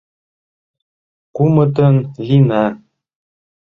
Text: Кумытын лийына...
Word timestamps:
Кумытын 1.35 1.95
лийына... 2.27 2.65